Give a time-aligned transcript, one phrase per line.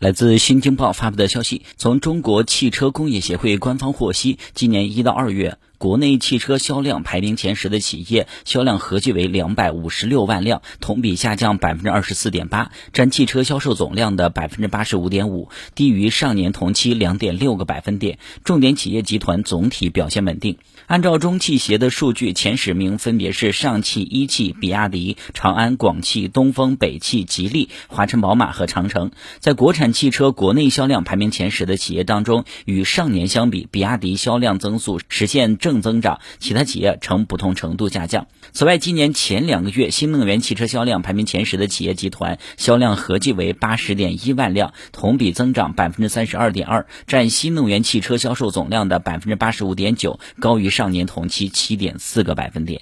[0.00, 5.58] 来自新京报发布的消息，从中国汽车工业协会官方获悉，今年一到二月。
[5.80, 18.18] 国内汽车销量排名前十的企业销量合计为两百五十六万辆，同比下降百分之二十四点八，占汽车销售总量的百分之八十五点五，低于上年同期两点六个百分点。
[18.44, 20.58] 重点企业集团总体表现稳定。
[20.86, 29.12] 按照中汽协的数据，前十名分别是上汽、一汽、比亚迪、长安、广汽、东风、北汽、吉利、华晨宝马和长城。
[29.38, 35.69] 在国产汽车国内销量排名前十的企业当中，与上年相比，比亚迪销量增速实现正。
[35.70, 38.26] 正增长，其他企业呈不同程度下降。
[38.52, 52.80] 此外，今年前两个月新能源汽车销量排名前十的企业集团销量合计为八十点一万辆，同比增长百分之三十二点二，占新能源汽车销售总量的百分之八十五点九，高于上年同期七点四个百分点。